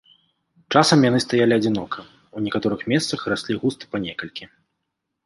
Часам 0.77 0.99
яны 1.09 1.19
стаялі 1.25 1.53
адзінока, 1.59 1.99
у 2.39 2.43
некаторых 2.45 2.81
месцах 2.95 3.27
раслі 3.35 3.59
густа 3.67 3.91
па 3.93 3.97
некалькі. 4.07 4.49